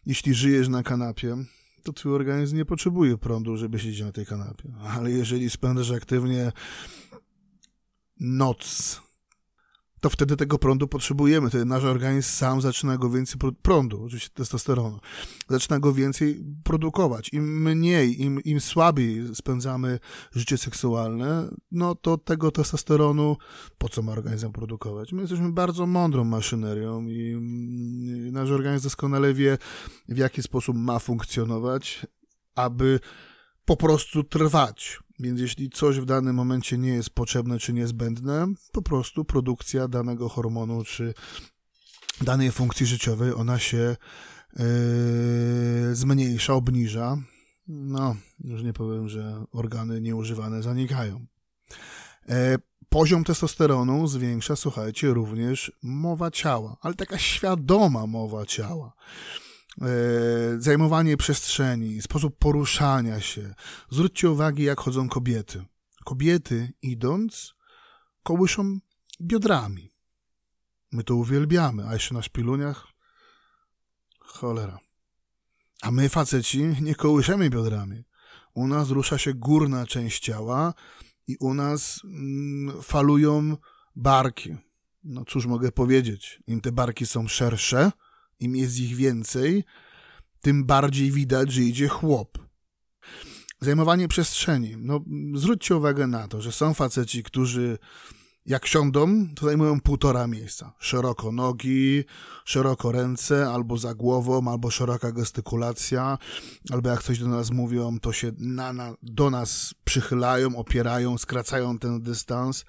[0.06, 1.38] Jeśli żyjesz na kanapie,
[1.84, 4.74] to twój organizm nie potrzebuje prądu, żeby siedzieć na tej kanapie.
[4.98, 6.52] Ale jeżeli spędzasz aktywnie
[8.20, 9.02] noc,
[10.00, 11.50] to wtedy tego prądu potrzebujemy.
[11.50, 15.00] Wtedy nasz organizm sam zaczyna go więcej prądu, oczywiście testosteronu,
[15.50, 17.34] zaczyna go więcej produkować.
[17.34, 20.00] Im mniej, im, im słabiej spędzamy
[20.32, 23.38] życie seksualne, no to tego testosteronu
[23.78, 25.14] po co ma organizm produkować?
[25.14, 27.38] My jesteśmy bardzo mądrą maszynerią i
[28.32, 29.58] nasz organizm doskonale wie,
[30.10, 32.06] w jaki sposób ma funkcjonować,
[32.56, 33.00] aby
[33.68, 38.82] po prostu trwać więc jeśli coś w danym momencie nie jest potrzebne czy niezbędne, po
[38.82, 41.14] prostu produkcja danego hormonu czy
[42.22, 43.96] danej funkcji życiowej, ona się
[44.58, 47.18] yy, zmniejsza, obniża.
[47.68, 51.26] No, już nie powiem, że organy nieużywane zanikają.
[52.30, 52.58] E,
[52.90, 58.94] poziom testosteronu zwiększa, słuchajcie, również mowa ciała, ale taka świadoma mowa ciała.
[59.82, 59.88] E,
[60.60, 63.54] zajmowanie przestrzeni, sposób poruszania się.
[63.90, 65.66] Zwróćcie uwagę, jak chodzą kobiety.
[66.06, 67.54] Kobiety, idąc,
[68.24, 68.80] kołyszą
[69.22, 69.94] biodrami.
[70.92, 72.88] My to uwielbiamy, a jeszcze na szpiluniach
[74.20, 74.80] cholera.
[75.82, 78.04] A my, faceci, nie kołyszemy biodrami.
[78.54, 80.74] U nas rusza się górna część ciała
[81.28, 83.58] i u nas mm, falują
[83.96, 84.56] barki.
[85.04, 87.92] No cóż mogę powiedzieć, im te barki są szersze,
[88.40, 89.64] im jest ich więcej,
[90.42, 92.38] tym bardziej widać, że idzie chłop.
[93.62, 94.76] Zajmowanie przestrzeni.
[94.78, 95.02] No,
[95.36, 97.78] zwróćcie uwagę na to, że są faceci, którzy
[98.48, 100.74] jak siądą, to zajmują półtora miejsca.
[100.80, 102.04] Szeroko nogi,
[102.46, 106.18] szeroko ręce, albo za głową, albo szeroka gestykulacja,
[106.72, 111.80] albo jak coś do nas mówią, to się na, na, do nas przychylają, opierają, skracają
[111.80, 112.66] ten dystans.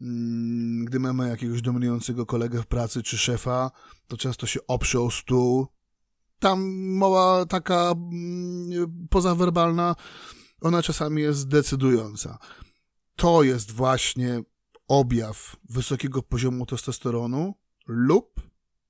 [0.00, 3.70] Mm, gdy mamy jakiegoś dominującego kolegę w pracy czy szefa,
[4.08, 5.66] to często się oprze o stół
[6.44, 9.94] tam mowa taka mm, pozawerbalna,
[10.60, 12.38] ona czasami jest decydująca.
[13.16, 14.42] To jest właśnie
[14.88, 17.54] objaw wysokiego poziomu testosteronu
[17.86, 18.40] lub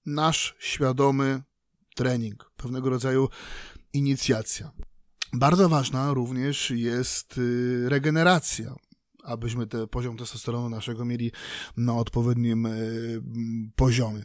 [0.06, 1.42] nasz świadomy
[1.94, 3.28] trening, pewnego rodzaju
[3.92, 4.72] inicjacja.
[5.32, 8.74] Bardzo ważna również jest y, regeneracja,
[9.24, 11.32] abyśmy ten poziom testosteronu naszego mieli
[11.76, 13.22] na odpowiednim y,
[13.76, 14.24] poziomie.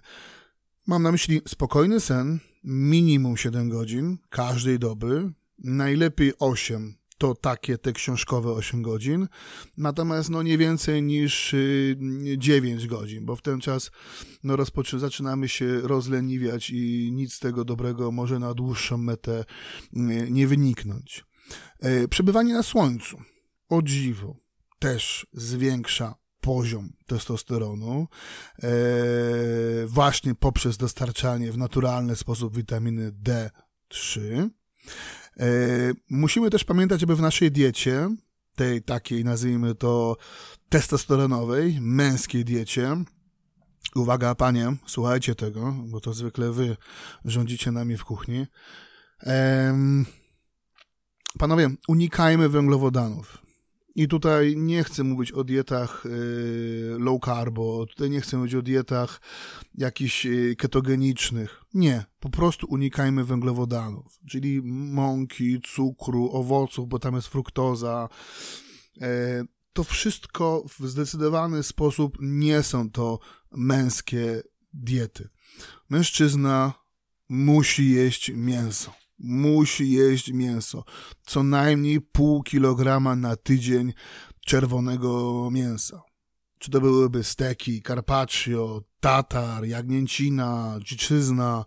[0.87, 7.93] Mam na myśli spokojny sen, minimum 7 godzin każdej doby, najlepiej 8 to takie te
[7.93, 9.27] książkowe 8 godzin,
[9.77, 11.55] natomiast no nie więcej niż
[12.37, 13.91] 9 y, godzin, bo w ten czas
[14.43, 19.45] no rozpoczy, zaczynamy się rozleniwiać i nic z tego dobrego może na dłuższą metę y,
[20.31, 21.25] nie wyniknąć.
[21.79, 23.17] E, przebywanie na słońcu,
[23.69, 24.35] o dziwo,
[24.79, 28.07] też zwiększa poziom testosteronu
[28.63, 28.69] e,
[29.87, 34.19] właśnie poprzez dostarczanie w naturalny sposób witaminy D3.
[35.39, 35.47] E,
[36.09, 38.09] musimy też pamiętać, aby w naszej diecie,
[38.55, 40.17] tej takiej nazwijmy to
[40.69, 43.03] testosteronowej, męskiej diecie,
[43.95, 46.77] uwaga panie, słuchajcie tego, bo to zwykle wy
[47.25, 48.47] rządzicie nami w kuchni.
[51.37, 53.48] Panowie, unikajmy węglowodanów.
[53.95, 58.61] I tutaj nie chcę mówić o dietach y, low carbo, tutaj nie chcę mówić o
[58.61, 59.21] dietach
[59.75, 61.63] jakichś y, ketogenicznych.
[61.73, 68.09] Nie, po prostu unikajmy węglowodanów, czyli mąki, cukru, owoców, bo tam jest fruktoza.
[69.01, 73.19] E, to wszystko w zdecydowany sposób nie są to
[73.51, 75.29] męskie diety.
[75.89, 76.73] Mężczyzna
[77.29, 80.83] musi jeść mięso musi jeść mięso.
[81.25, 83.93] Co najmniej pół kilograma na tydzień
[84.45, 86.01] czerwonego mięsa.
[86.59, 91.65] Czy to byłyby steki, carpaccio, tatar, jagnięcina, dziczyzna,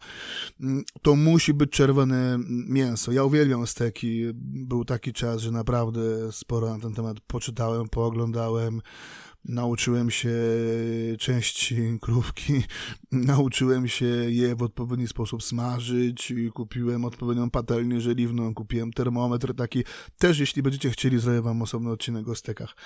[0.60, 3.12] mm, to musi być czerwone mięso.
[3.12, 4.22] Ja uwielbiam steki.
[4.44, 8.80] Był taki czas, że naprawdę sporo na ten temat poczytałem, pooglądałem.
[9.44, 10.34] Nauczyłem się
[11.18, 12.62] części krówki,
[13.12, 19.84] nauczyłem się je w odpowiedni sposób smażyć, kupiłem odpowiednią patelnię żeliwną, kupiłem termometr taki.
[20.18, 22.76] Też jeśli będziecie chcieli, zrobię wam osobny odcinek o stekach.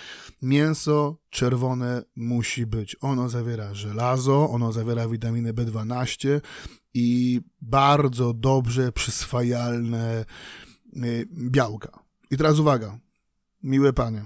[0.43, 2.97] Mięso czerwone musi być.
[3.01, 6.41] Ono zawiera żelazo, ono zawiera witaminę B12
[6.95, 10.25] i bardzo dobrze przyswajalne
[10.97, 11.99] y, białka.
[12.31, 12.99] I teraz uwaga,
[13.63, 14.25] miłe panie,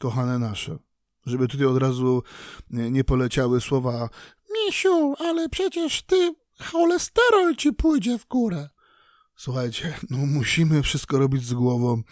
[0.00, 0.89] kochane nasze
[1.26, 2.22] żeby tutaj od razu
[2.70, 4.08] nie poleciały słowa
[4.54, 8.68] Misiu, ale przecież ty cholesterol ci pójdzie w górę.
[9.36, 12.02] Słuchajcie, no musimy wszystko robić z głową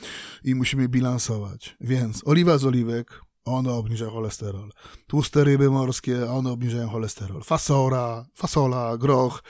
[0.45, 1.77] i musimy bilansować.
[1.81, 4.73] Więc oliwa z oliwek, one obniża cholesterol.
[5.07, 7.43] Tłuste ryby morskie, one obniżają cholesterol.
[7.43, 9.43] Fasola, fasola, groch,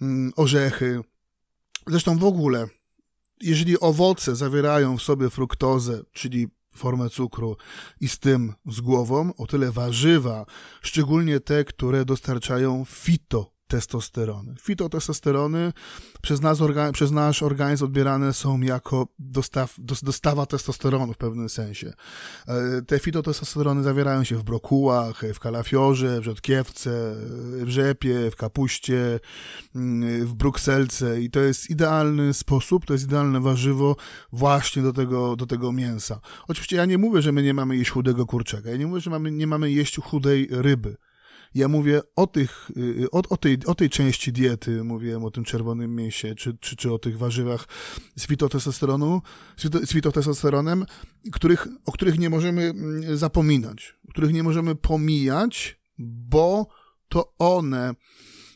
[0.00, 1.00] mm, orzechy.
[1.86, 2.66] Zresztą w ogóle,
[3.40, 7.56] jeżeli owoce zawierają w sobie fruktozę, czyli formę cukru
[8.00, 10.46] i z tym z głową, o tyle warzywa,
[10.82, 14.54] szczególnie te, które dostarczają fito testosterony.
[14.60, 15.72] Fitotestosterony
[16.22, 16.58] przez, nas
[16.92, 21.92] przez nasz organizm odbierane są jako dostaw, dostawa testosteronu w pewnym sensie.
[22.48, 26.90] E, te fitotestosterony zawierają się w brokułach, w kalafiorze, w rzodkiewce,
[27.64, 29.20] w rzepie, w kapuście,
[29.74, 33.96] mm, w brukselce i to jest idealny sposób, to jest idealne warzywo
[34.32, 36.20] właśnie do tego, do tego mięsa.
[36.48, 39.10] Oczywiście ja nie mówię, że my nie mamy jeść chudego kurczaka, ja nie mówię, że
[39.10, 40.96] mamy, nie mamy jeść chudej ryby.
[41.54, 45.44] Ja mówię o tych, y, o, o, tej, o tej części diety, mówiłem o tym
[45.44, 47.68] czerwonym mięsie, czy, czy, czy o tych warzywach
[48.16, 49.22] z fitotestosteronu,
[49.56, 50.84] z fitotestosteronem,
[51.32, 56.66] których, o których nie możemy mm, zapominać, których nie możemy pomijać, bo
[57.08, 57.94] to one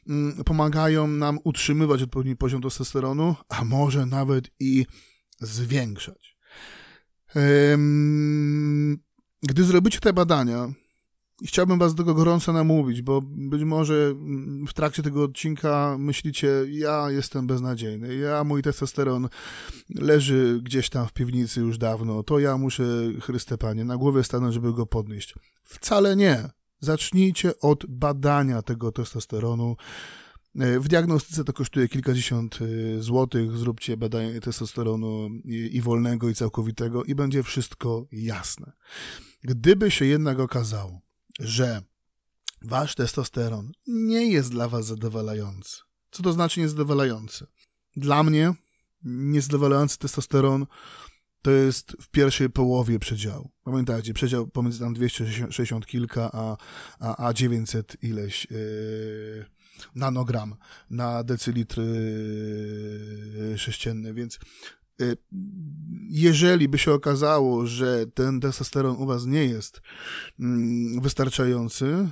[0.08, 4.86] mm, pomagają nam utrzymywać odpowiedni poziom testosteronu, a może nawet i
[5.40, 6.36] zwiększać.
[9.42, 10.72] Gdy zrobicie te badania,
[11.46, 14.14] chciałbym was do tego gorąco namówić, bo być może
[14.68, 19.28] w trakcie tego odcinka myślicie, ja jestem beznadziejny, ja, mój testosteron
[19.94, 22.84] leży gdzieś tam w piwnicy już dawno, to ja muszę,
[23.20, 25.34] Chryste Panie, na głowie stanąć, żeby go podnieść.
[25.62, 26.50] Wcale nie.
[26.80, 29.76] Zacznijcie od badania tego testosteronu.
[30.54, 33.56] W diagnostyce to kosztuje kilkadziesiąt y, złotych.
[33.56, 38.72] Zróbcie badanie testosteronu i wolnego, i całkowitego, i będzie wszystko jasne.
[39.42, 41.00] Gdyby się jednak okazało,
[41.40, 41.82] że
[42.62, 45.80] wasz testosteron nie jest dla was zadowalający.
[46.10, 47.46] Co to znaczy niezadowalający?
[47.96, 48.54] Dla mnie
[49.04, 50.66] niezadowalający testosteron
[51.42, 53.50] to jest w pierwszej połowie przedziału.
[53.64, 56.56] Pamiętajcie, przedział pomiędzy tam 260 kilka a,
[57.00, 59.44] a, a 900 ileś yy,
[59.94, 60.56] nanogram
[60.90, 64.38] na decylitr y, sześcienny, więc
[66.08, 69.80] jeżeli by się okazało, że ten testosteron u was nie jest
[70.40, 72.08] mm, wystarczający,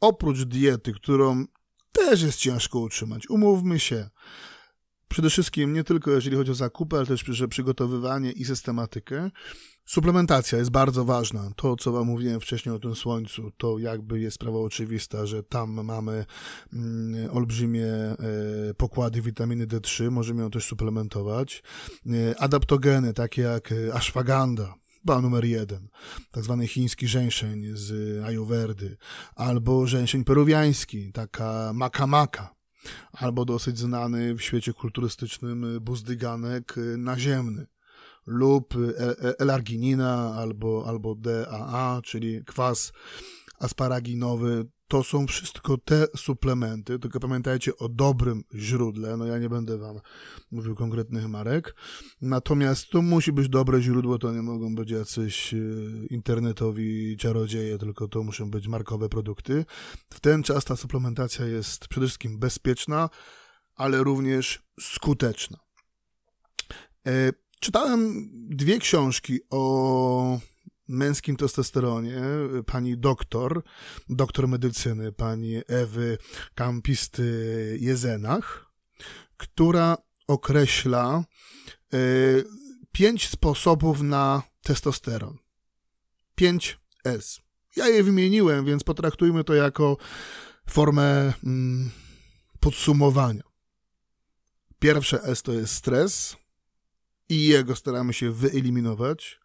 [0.00, 1.44] oprócz diety, którą
[1.92, 4.10] też jest ciężko utrzymać, umówmy się,
[5.14, 9.30] przede wszystkim nie tylko jeżeli chodzi o zakupy, ale też przygotowywanie i systematykę,
[9.84, 11.50] Suplementacja jest bardzo ważna.
[11.56, 15.84] To, co Wam mówiłem wcześniej o tym słońcu, to jakby jest sprawa oczywista, że tam
[15.84, 16.24] mamy
[16.72, 18.16] mm, olbrzymie e,
[18.76, 21.62] pokłady witaminy D3, możemy ją też suplementować.
[22.06, 25.88] E, adaptogeny, takie jak e, ashwagandha, chyba numer jeden,
[26.30, 28.96] tak zwany chiński żeńszeń z Ayurvedy,
[29.34, 32.53] albo żeńszeń peruwiański, taka makamaka,
[33.12, 37.66] albo dosyć znany w świecie kulturystycznym buzdyganek naziemny
[38.26, 38.74] lub
[39.38, 42.92] L-arginina albo, albo DAA, czyli kwas
[43.64, 44.66] asparaginowy.
[44.88, 49.16] To są wszystko te suplementy, tylko pamiętajcie o dobrym źródle.
[49.16, 50.00] No ja nie będę wam
[50.50, 51.74] mówił konkretnych marek.
[52.20, 58.08] Natomiast to musi być dobre źródło, to nie mogą być jacyś y, internetowi czarodzieje, tylko
[58.08, 59.64] to muszą być markowe produkty.
[60.10, 63.10] W ten czas ta suplementacja jest przede wszystkim bezpieczna,
[63.74, 65.58] ale również skuteczna.
[67.06, 67.32] E,
[67.64, 70.38] Czytałem dwie książki o
[70.88, 72.22] męskim testosteronie
[72.66, 73.62] pani doktor,
[74.08, 76.18] doktor medycyny, pani Ewy
[76.54, 78.70] Kampisty-Jezenach,
[79.36, 81.24] która określa
[81.94, 82.44] y,
[82.92, 85.38] pięć sposobów na testosteron.
[86.40, 87.40] 5S.
[87.76, 89.96] Ja je wymieniłem, więc potraktujmy to jako
[90.70, 91.90] formę mm,
[92.60, 93.42] podsumowania.
[94.78, 96.36] Pierwsze S to jest stres,
[97.28, 99.40] i jego staramy się wyeliminować.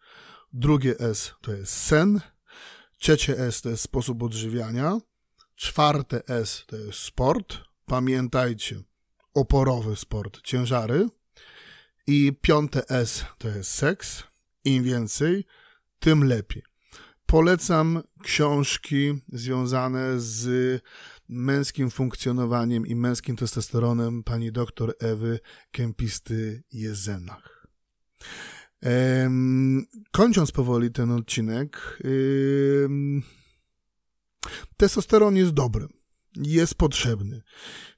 [0.53, 2.21] Drugie S to jest sen.
[2.97, 4.97] Trzecie S to jest sposób odżywiania.
[5.55, 7.57] Czwarte S to jest sport.
[7.85, 8.81] Pamiętajcie,
[9.33, 11.07] oporowy sport, ciężary.
[12.07, 14.23] I piąte S to jest seks.
[14.65, 15.45] Im więcej,
[15.99, 16.63] tym lepiej.
[17.25, 20.81] Polecam książki związane z
[21.29, 25.39] męskim funkcjonowaniem i męskim testosteronem pani doktor Ewy
[25.77, 27.67] Kempisty-Jezenach.
[30.11, 31.99] Kończąc powoli ten odcinek,
[34.77, 35.87] testosteron jest dobry,
[36.35, 37.41] jest potrzebny,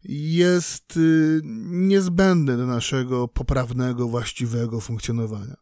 [0.03, 5.55] jest y, niezbędny do naszego poprawnego, właściwego funkcjonowania.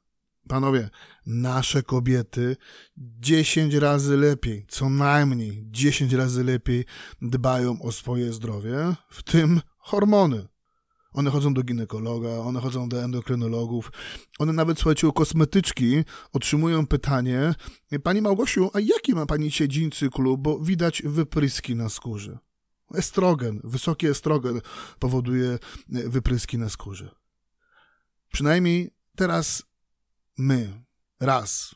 [0.47, 0.89] Panowie,
[1.25, 2.57] nasze kobiety
[2.97, 6.85] 10 razy lepiej, co najmniej 10 razy lepiej
[7.21, 10.47] dbają o swoje zdrowie, w tym hormony.
[11.13, 13.91] One chodzą do ginekologa, one chodzą do endokrynologów,
[14.39, 16.03] one nawet, słuchajcie, u kosmetyczki
[16.33, 17.53] otrzymują pytanie,
[18.03, 22.39] Pani Małgosiu, a jaki ma Pani dzisiaj dzień cyklu, bo widać wypryski na skórze.
[22.93, 24.61] Estrogen, wysoki estrogen
[24.99, 25.59] powoduje e,
[26.09, 27.15] wypryski na skórze.
[28.31, 29.63] Przynajmniej teraz
[30.37, 30.83] my,
[31.19, 31.75] raz,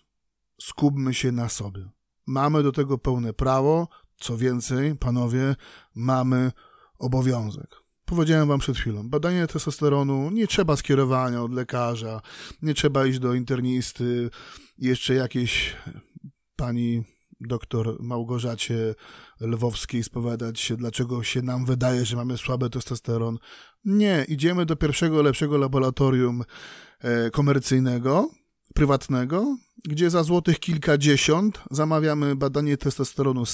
[0.61, 1.89] skupmy się na sobie.
[2.25, 3.87] Mamy do tego pełne prawo,
[4.19, 5.55] co więcej, panowie,
[5.95, 6.51] mamy
[6.99, 7.82] obowiązek.
[8.13, 12.21] Powiedziałem wam przed chwilą, badanie testosteronu nie trzeba skierowania od lekarza,
[12.61, 14.29] nie trzeba iść do internisty,
[14.77, 15.75] jeszcze jakiejś
[16.55, 17.03] pani
[17.39, 18.95] doktor Małgorzacie
[19.41, 23.37] Lwowskiej spowiadać się, dlaczego się nam wydaje, że mamy słaby testosteron.
[23.85, 26.43] Nie, idziemy do pierwszego lepszego laboratorium
[26.99, 28.29] e, komercyjnego,
[28.73, 33.45] prywatnego, gdzie za złotych kilkadziesiąt zamawiamy badanie testosteronu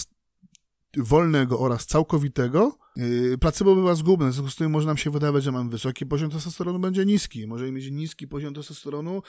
[0.98, 5.44] wolnego oraz całkowitego, yy, placebo bywa zgubne, w związku z tym może nam się wydawać,
[5.44, 7.48] że mamy wysoki poziom testosteronu, będzie niski.
[7.48, 9.22] Może mieć niski poziom testosteronu,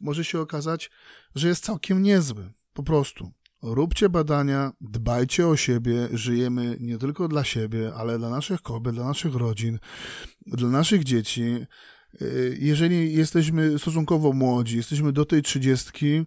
[0.00, 0.90] może się okazać,
[1.34, 2.52] że jest całkiem niezły.
[2.72, 3.32] Po prostu.
[3.62, 9.04] Róbcie badania, dbajcie o siebie, żyjemy nie tylko dla siebie, ale dla naszych kobiet, dla
[9.04, 9.78] naszych rodzin,
[10.46, 11.66] dla naszych dzieci.
[12.22, 16.22] Y, jeżeli jesteśmy stosunkowo młodzi, jesteśmy do tej trzydziestki,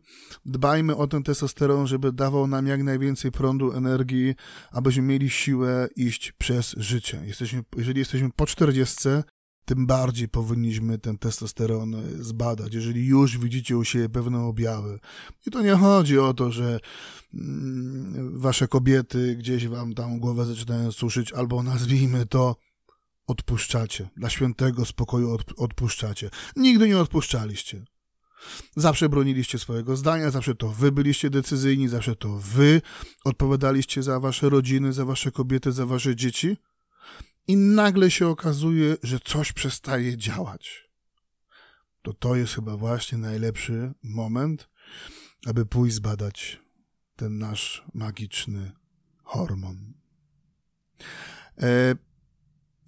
[0.46, 4.36] dbajmy o ten testosteron, żeby dawał nam jak najwięcej prądu, energii,
[4.72, 7.22] abyśmy mieli siłę iść przez życie.
[7.26, 9.24] Jesteśmy, jeżeli jesteśmy po czterdziestce,
[9.66, 15.00] tym bardziej powinniśmy ten testosteron zbadać, jeżeli już widzicie u siebie pewne objawy.
[15.48, 16.80] I to nie chodzi o to, że
[17.34, 22.56] mm, wasze kobiety gdzieś wam tam głowę zaczynają suszyć, albo nazwijmy to
[23.28, 24.10] odpuszczacie.
[24.18, 26.30] Dla świętego spokoju odpuszczacie.
[26.56, 27.86] Nigdy nie odpuszczaliście.
[28.76, 32.82] Zawsze broniliście swojego zdania, zawsze to wy byliście decyzyjni, zawsze to wy
[33.24, 36.58] odpowiadaliście za wasze rodziny, za wasze kobiety, za wasze dzieci.
[37.48, 40.90] I nagle się okazuje, że coś przestaje działać.
[42.02, 44.70] To to jest chyba właśnie najlepszy moment,
[45.46, 46.60] aby pójść zbadać
[47.16, 48.72] ten nasz magiczny
[49.24, 49.94] hormon.
[51.58, 51.96] E,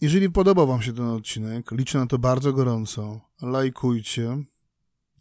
[0.02, 3.22] Jeżeli podobał Wam się ten odcinek, liczę na to bardzo gorąco.
[3.42, 4.44] Lajkujcie.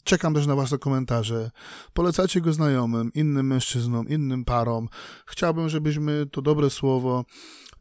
[0.04, 1.50] Czekam też na Wasze komentarze.
[1.92, 4.88] Polecacie go znajomym, innym mężczyznom, innym parom.
[5.26, 7.24] Chciałbym, żebyśmy to dobre słowo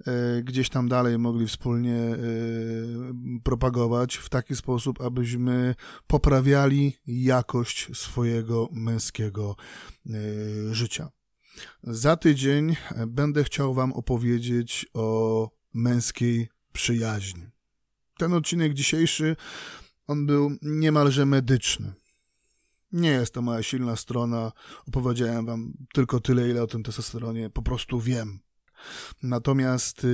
[0.08, 2.18] e, gdzieś tam dalej mogli wspólnie e,
[3.44, 5.76] propagować w taki sposób, abyśmy
[6.08, 9.56] poprawiali jakość swojego męskiego
[10.06, 10.12] e,
[10.74, 11.10] życia.
[11.84, 12.76] Za tydzień
[13.08, 17.48] będę chciał Wam opowiedzieć o męskiej przyjaźni.
[18.18, 19.36] Ten odcinek dzisiejszy,
[20.08, 21.94] on był niemalże medyczny.
[22.92, 24.52] Nie jest to moja silna strona.
[24.88, 28.40] Opowiedziałem wam tylko tyle, ile o tym testosteronie po prostu wiem.
[29.24, 30.10] Natomiast yy,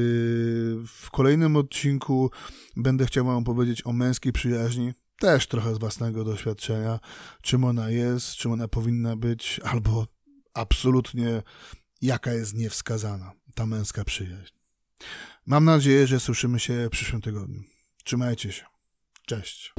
[0.87, 2.31] w kolejnym odcinku
[2.75, 6.99] będę chciał wam opowiedzieć o męskiej przyjaźni, też trochę z własnego doświadczenia,
[7.41, 10.07] czym ona jest, czym ona powinna być, albo
[10.53, 11.41] absolutnie
[12.01, 14.53] jaka jest niewskazana ta męska przyjaźń.
[15.45, 17.63] Mam nadzieję, że słyszymy się w przyszłym tygodniu.
[18.03, 18.65] Trzymajcie się.
[19.25, 19.73] Cześć.